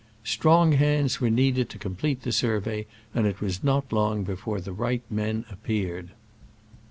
[0.23, 4.73] Strong hands were needed to complete the survey, and it was not long before the
[4.73, 6.09] right men appeared.